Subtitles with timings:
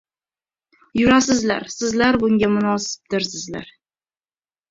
[0.99, 1.67] yurasizlar!
[1.75, 3.71] Sizlar bunga munosibdirsizlar!